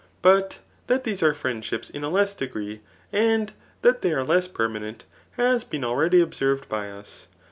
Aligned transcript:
But 0.23 0.57
that 0.87 1.03
these 1.03 1.21
are 1.21 1.31
friendships 1.35 1.87
in 1.91 2.03
a 2.03 2.09
less 2.09 2.33
degree, 2.33 2.81
and 3.13 3.51
that 3.83 4.01
they 4.01 4.13
are 4.13 4.23
less 4.23 4.47
permanent, 4.47 5.05
has 5.37 5.63
been 5.63 5.83
already 5.83 6.21
observed 6.21 6.67
by 6.67 6.89
us. 6.89 7.27